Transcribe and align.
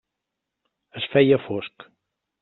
Es 1.01 1.05
feia 1.15 1.39
fosc. 1.47 1.85